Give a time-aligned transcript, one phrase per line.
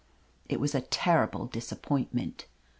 [0.49, 2.47] It was a terrible disappointment.